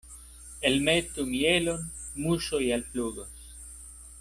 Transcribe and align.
Elmetu 0.69 1.25
mielon, 1.33 1.85
muŝoj 2.25 2.63
alflugos. 2.79 3.47